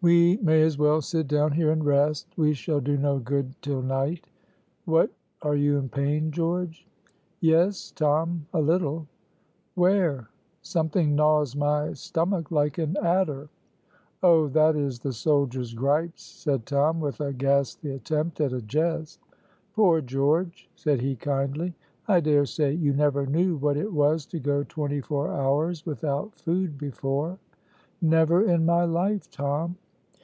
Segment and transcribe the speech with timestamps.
[0.00, 3.80] "We may as well sit down here and rest; we shall do no good till
[3.80, 4.26] night.
[4.84, 6.86] What, are you in pain, George?"
[7.40, 9.06] "Yes, Tom, a little."
[9.76, 10.28] "Where?"
[10.60, 13.48] "Something gnaws my stomach like an adder."
[14.22, 19.20] "Oh, that is the soldier's gripes," said Tom, with a ghastly attempt at a jest.
[19.74, 21.72] "Poor George!" said he, kindly,
[22.06, 26.34] "I dare say you never knew what it was to go twenty four hours without
[26.38, 27.38] food before."
[28.02, 29.78] "Never in my life, Tom."